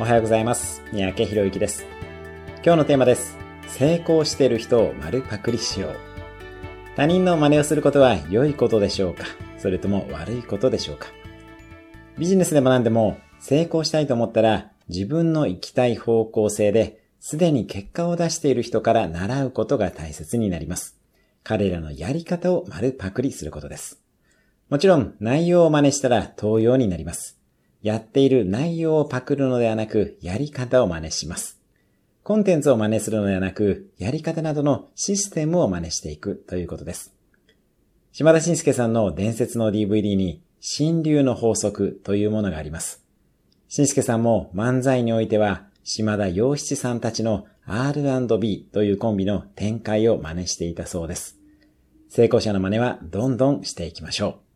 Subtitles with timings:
[0.00, 0.82] おはようございます。
[0.94, 1.84] 三宅博之です。
[2.64, 3.36] 今日のテーマです。
[3.66, 5.96] 成功している人を丸パクリしよう。
[6.96, 9.26] 他人の真似をすることは良いことでしょうか？
[9.58, 11.08] それとも悪いことでしょうか？
[12.16, 20.98] ビジネスでも何でも成功したいと思ったら自分の行きたい方向性ですでに結果を出している人から習うことが大切になります。
[21.44, 24.00] 彼らのやり方を丸パクリすることです。
[24.70, 27.38] もちろん内容を真似したら盗用になります。
[27.82, 31.58] やっている内容をパクるのではなく、やり方を真似します。
[32.22, 37.14] コンテンツを真似するのではなく、やり方などのシステムを真似していくということです。
[38.12, 43.02] 島田紳介さんの伝説の DVD に、新流の法則というものがあります。
[43.68, 51.38] 紳介さんも漫才においては、島田洋七さんたちの R&B というコンビの展開を真似していたそうです。
[52.08, 54.49] 成功者の真似はどんどんしていきましょう。